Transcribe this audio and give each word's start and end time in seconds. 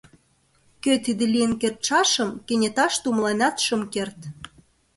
Кӧ 0.83 0.93
тиде 1.03 1.25
лийын 1.33 1.53
кертшашым 1.61 2.29
кенеташте 2.47 3.05
умыленат 3.11 3.55
шым 3.65 3.81
керт. 3.93 4.19